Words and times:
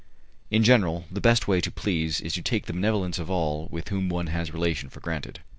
In 0.49 0.63
general, 0.63 1.05
the 1.11 1.21
best 1.21 1.47
way 1.47 1.61
to 1.61 1.69
please 1.69 2.21
is 2.21 2.33
to 2.33 2.41
take 2.41 2.65
the 2.65 2.73
benevolence 2.73 3.19
of 3.19 3.29
all 3.29 3.67
with 3.69 3.89
whom 3.89 4.09
one 4.09 4.25
has 4.33 4.51
relation 4.51 4.89
for 4.89 4.99
granted. 4.99 5.41